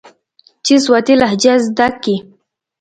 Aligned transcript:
چې 0.65 0.73
سواتي 0.85 1.13
لهجه 1.21 1.53
زده 1.65 1.87
کي. 2.03 2.15